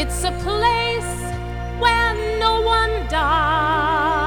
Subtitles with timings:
[0.00, 1.12] It's a place
[1.80, 4.17] where no one dies.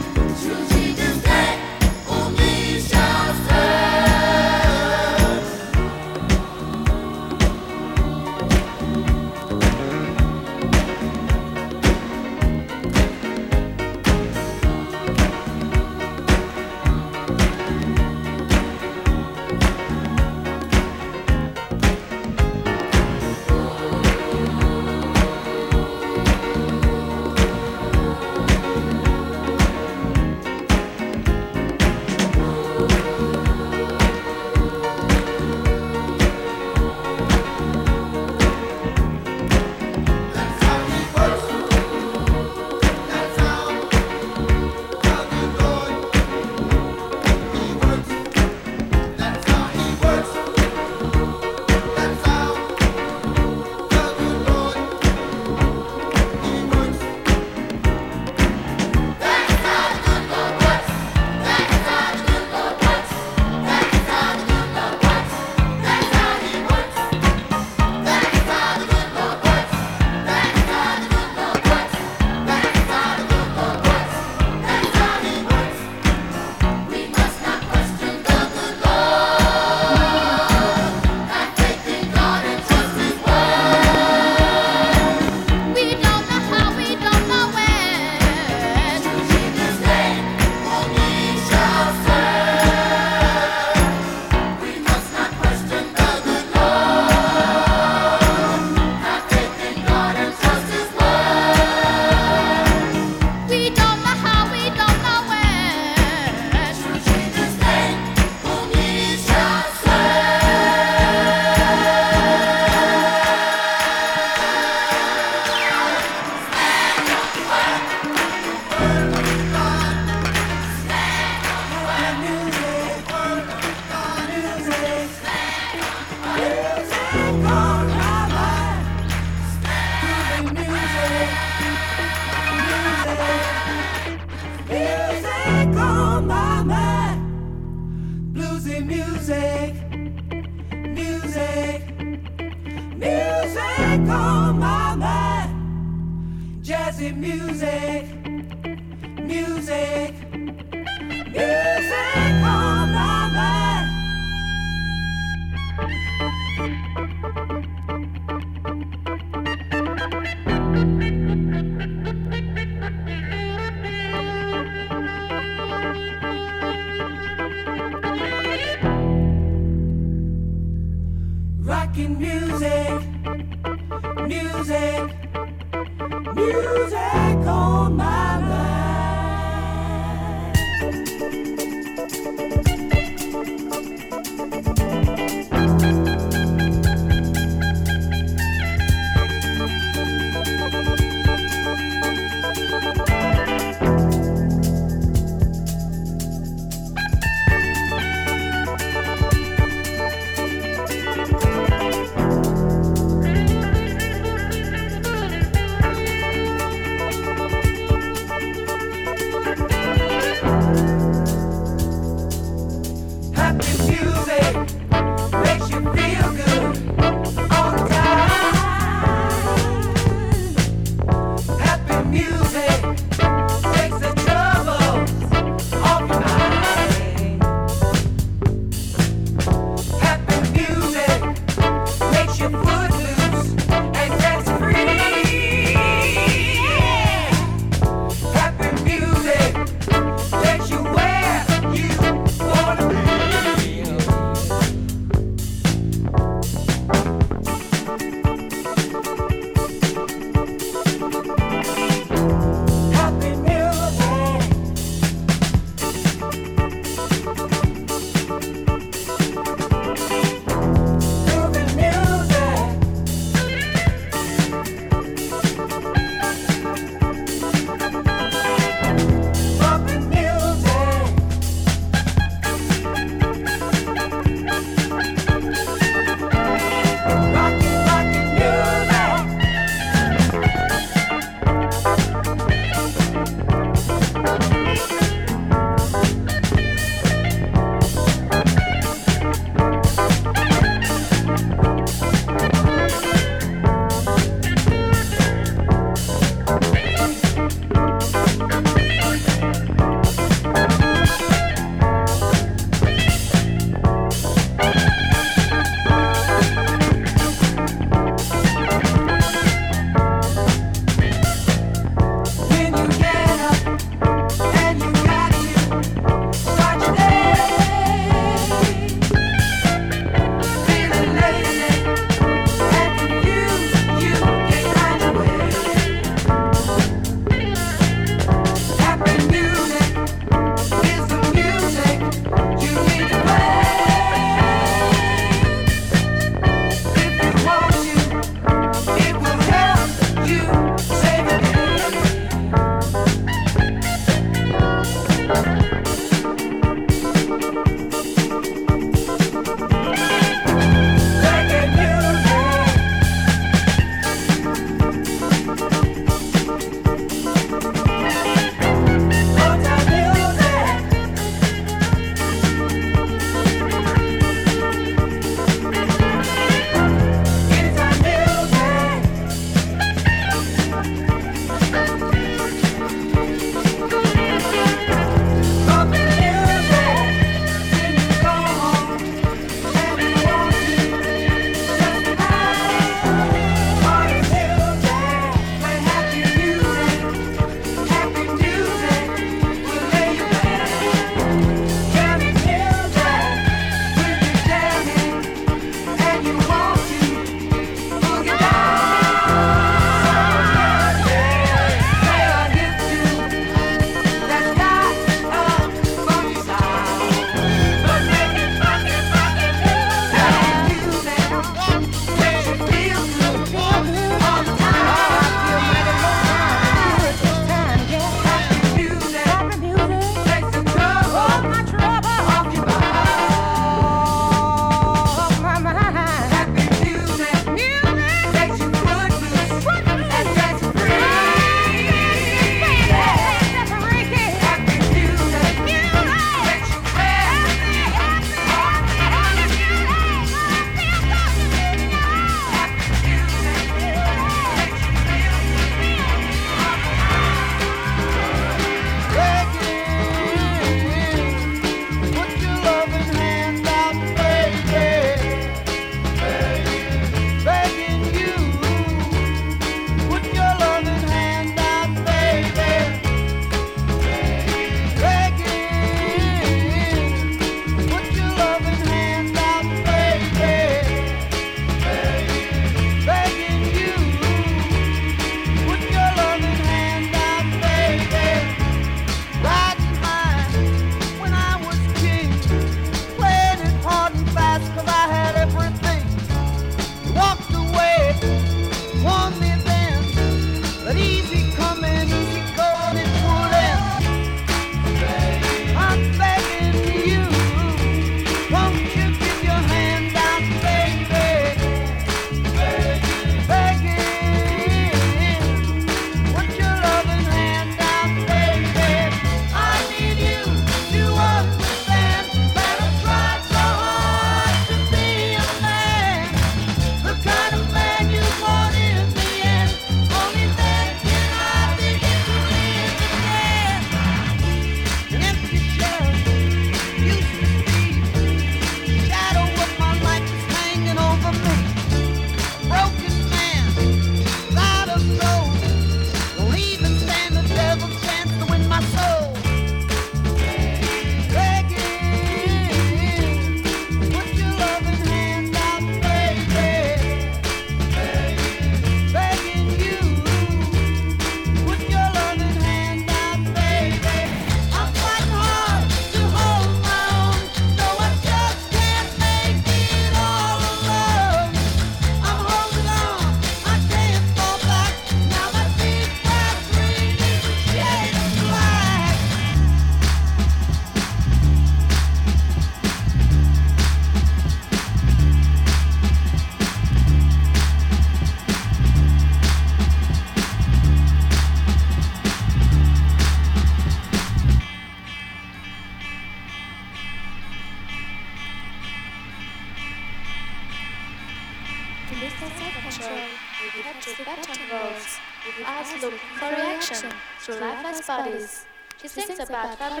[599.74, 600.00] About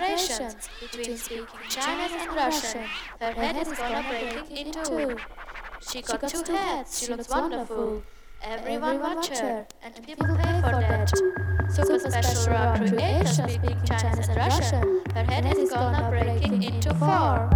[0.80, 2.84] between speaking Chinese and Russian.
[3.20, 5.16] Her head is gonna break in two.
[5.80, 8.02] She got two heads, she looks wonderful.
[8.42, 11.10] Everyone watch her, and people pay for that.
[11.70, 15.02] Super special raw creation speaking Chinese and Russian.
[15.14, 17.50] Her head is gonna breaking into four.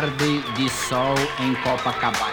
[0.00, 2.29] Tarde de sol em Copacabana.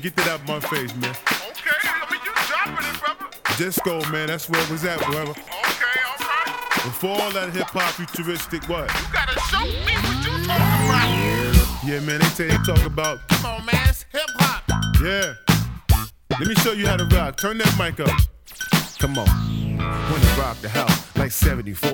[0.00, 1.00] That's where it
[3.00, 3.26] brother.
[3.56, 5.30] Disco, man, that's what was at, brother.
[5.30, 5.44] Okay,
[6.20, 6.84] alright.
[6.84, 8.88] Before all that hip hop futuristic, what?
[8.92, 11.84] You gotta show me what you talking about.
[11.84, 13.26] Yeah, man, they say they talk about.
[13.28, 14.62] Come on, man, it's hip hop.
[15.02, 15.34] Yeah.
[16.38, 17.36] Let me show you how to rock.
[17.38, 18.10] Turn that mic up.
[18.98, 19.26] Come on.
[19.78, 21.92] When I rock the house like 74.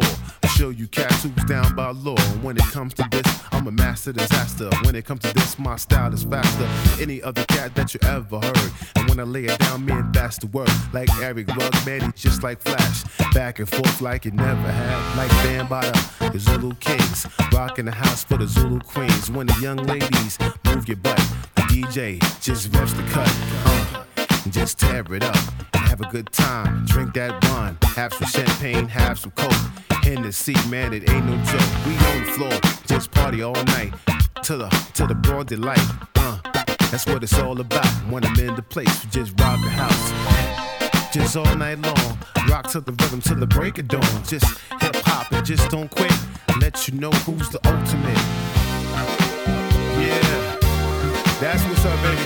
[0.57, 2.17] Show you cats who's down by law.
[2.19, 4.71] And when it comes to this, I'm a master disaster.
[4.85, 6.69] When it comes to this, my style is faster.
[7.01, 8.73] Any other cat that you ever heard.
[8.97, 10.71] And when I lay it down, man, that's the word.
[10.93, 13.05] Like Eric Rugg, man, just like Flash.
[13.33, 15.17] Back and forth like it never had.
[15.17, 17.27] Like Bambaataa, the Zulu Kings.
[17.53, 19.31] Rocking the house for the Zulu Queens.
[19.31, 21.19] When the young ladies move your butt,
[21.57, 23.31] the DJ just reps the cut.
[23.65, 24.05] Uh,
[24.51, 25.37] just tear it up
[25.93, 26.87] have a good time.
[26.87, 29.92] Drink that wine, have some champagne, have some coke.
[30.33, 31.87] Seat, man, it ain't no joke.
[31.87, 33.93] We on the floor, just party all night
[34.43, 35.79] to the to the broad delight.
[36.17, 36.39] Uh,
[36.91, 37.87] that's what it's all about.
[38.11, 41.13] When I'm in the place, we just rock the house.
[41.13, 44.03] Just all night long, rock to the rhythm till the break of dawn.
[44.27, 44.47] Just
[44.81, 46.13] hip hop and just don't quit.
[46.61, 48.17] Let you know who's the ultimate.
[50.01, 50.57] Yeah,
[51.41, 52.25] that's what's up, baby.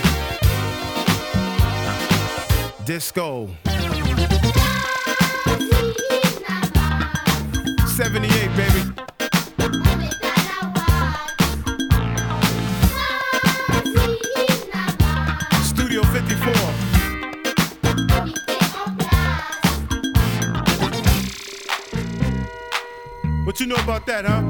[2.85, 3.49] Disco.
[7.97, 8.81] 78, baby.
[15.63, 16.53] Studio 54.
[23.45, 24.43] What you know about that, huh?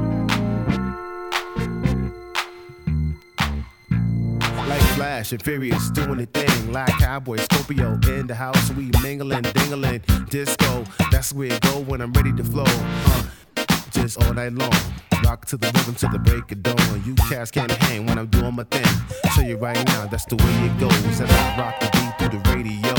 [4.68, 6.70] Like Flash and Furious doing the thing.
[6.70, 8.70] Like Cowboy Scorpio in the house.
[8.72, 10.84] We mingling, dingling, disco.
[11.10, 12.64] That's where it go when I'm ready to flow.
[12.66, 13.22] Uh,
[14.08, 14.72] just all night long.
[15.24, 17.02] Rock to the rhythm to the break of dawn.
[17.04, 18.86] You cats can't hang when I'm doing my thing.
[19.34, 21.20] Show you right now, that's the way it goes.
[21.20, 22.94] And I rock the beat through the radio.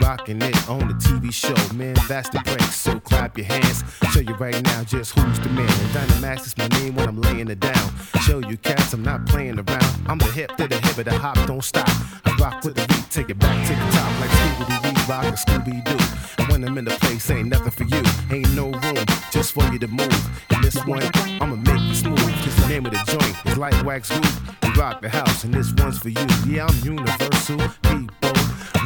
[0.00, 2.60] Rocking it on the TV show, man, that's the break.
[2.60, 3.82] So clap your hands.
[4.12, 5.68] Show you right now just who's the man.
[5.94, 7.90] Dynamax is my name when I'm laying it down.
[8.22, 10.06] Show you cats, I'm not playing around.
[10.06, 11.88] I'm the hip to the hip of the hop, don't stop.
[12.24, 15.82] I rock with the beat, take it back to the top like rock and Scooby
[15.84, 16.44] Doo.
[16.52, 18.02] When I'm in the place, ain't nothing for you.
[18.30, 20.30] Ain't no room just for you to move.
[20.50, 21.02] And this one,
[21.40, 22.18] I'ma make you smooth.
[22.18, 24.40] Cause the name of the joint is like wax roof.
[24.62, 26.26] We rock the house, and this one's for you.
[26.46, 28.32] Yeah, I'm universal, people.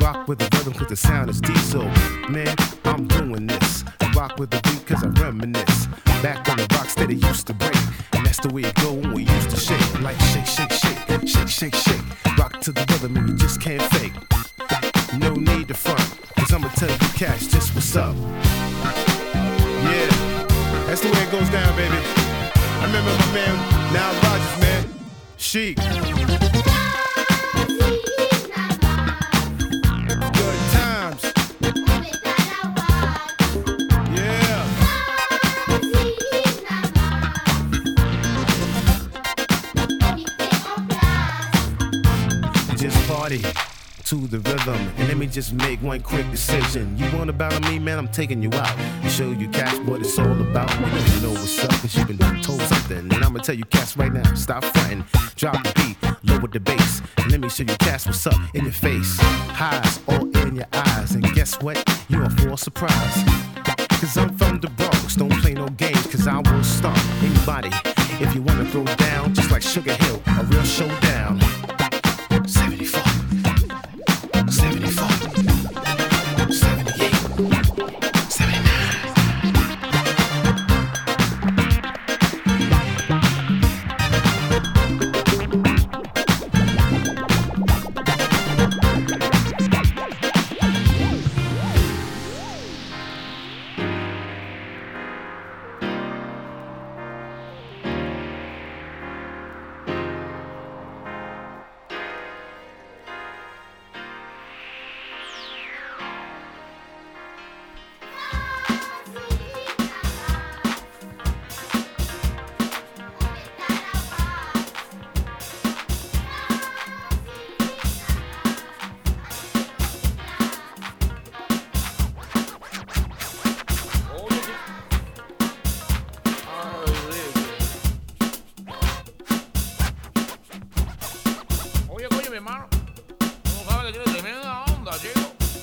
[0.01, 1.85] Rock with the rhythm cause the sound is diesel.
[2.29, 2.55] Man,
[2.85, 3.85] I'm doing this.
[4.15, 5.87] Rock with the beat cause I reminisce.
[6.23, 7.77] Back on the rocks that it used to break.
[8.13, 10.01] And that's the way it go when we used to shake.
[10.01, 12.39] Like shake, shake, shake, shake, shake, shake.
[12.39, 14.13] Rock to the rhythm and you just can't fake.
[15.19, 16.19] No need to front.
[16.37, 18.15] Cause I'ma tell you cash just what's up.
[19.85, 20.09] Yeah,
[20.87, 21.97] that's the way it goes down, baby.
[21.97, 24.85] I remember my man, Nile Rodgers, man.
[25.37, 26.46] Chic.
[45.27, 46.97] Just make one quick decision.
[46.99, 47.99] You want to battle me, man?
[47.99, 48.77] I'm taking you out.
[48.79, 50.71] And show you cats what it's all about.
[50.79, 52.99] You know what's up, cause you've been told something.
[52.99, 55.05] And I'ma tell you cats right now, stop fronting.
[55.37, 57.03] Drop the beat, lower the bass.
[57.29, 59.17] Let me show you cats what's up in your face.
[59.21, 61.15] Highs all in your eyes.
[61.15, 61.83] And guess what?
[62.09, 63.25] You're in for a surprise.
[64.01, 67.71] Cause I'm from the Bronx, don't play no games, cause I will stop anybody.
[68.21, 71.41] If you wanna throw down, just like Sugar Hill, a real showdown.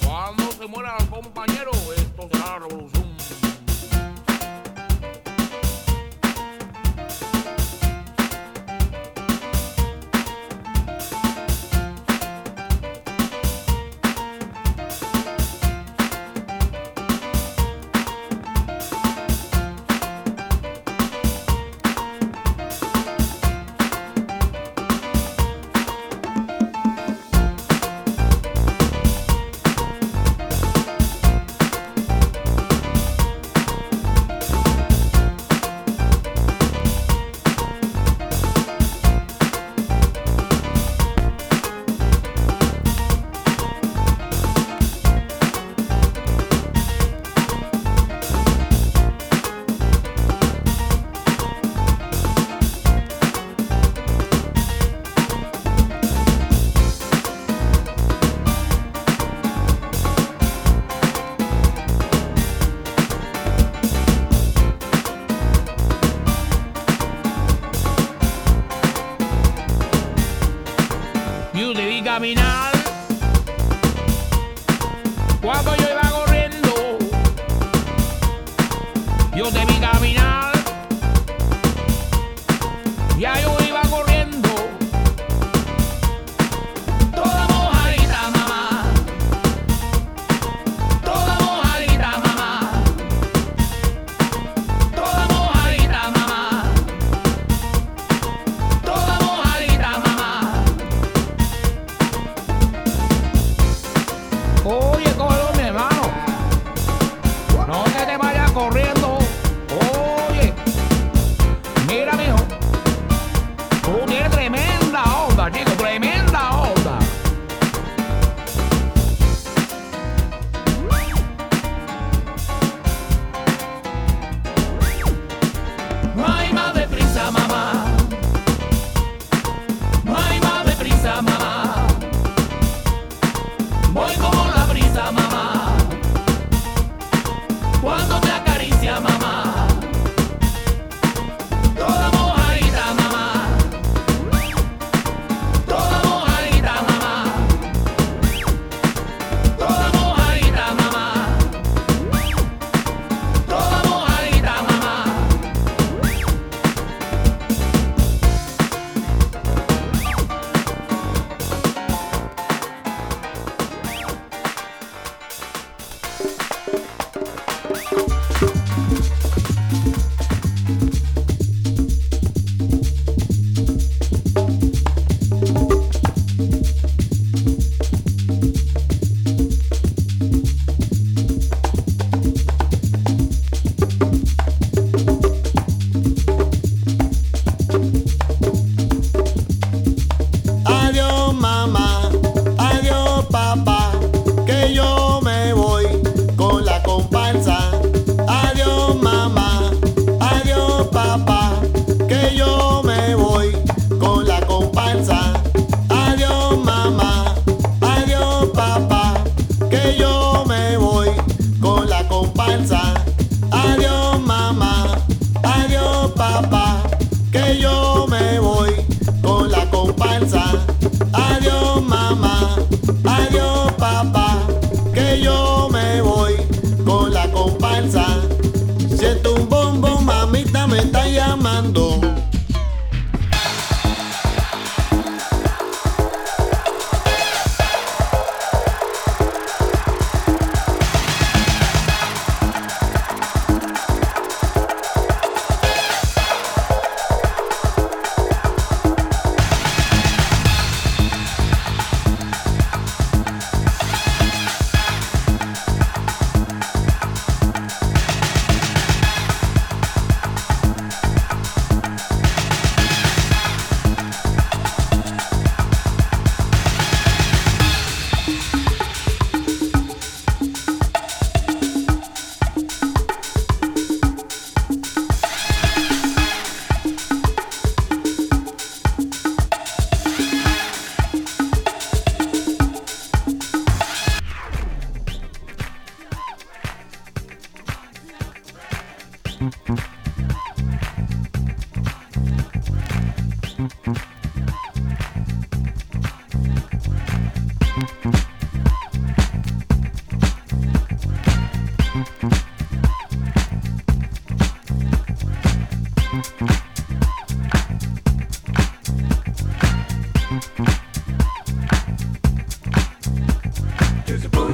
[0.05, 3.12] Cuando se muera el compañero, esto será la revolución.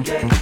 [0.09, 0.38] 돼